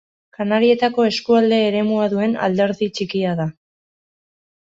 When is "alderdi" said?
2.47-2.89